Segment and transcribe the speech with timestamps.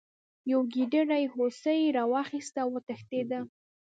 [0.51, 3.39] یوې ګیدړې هوسۍ راواخیسته او وتښتیده.